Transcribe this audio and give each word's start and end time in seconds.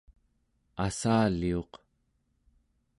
assaliuq 0.85 1.71